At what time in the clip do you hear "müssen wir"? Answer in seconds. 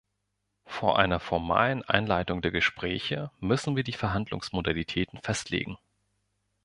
3.39-3.83